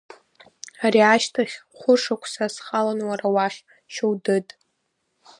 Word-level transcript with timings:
Ари 0.85 1.01
ашьҭахь 1.13 1.55
хәышықәса 1.77 2.45
схалон 2.55 2.99
уара 3.09 3.27
уахь, 3.35 3.59
Шьоудыд. 3.93 4.47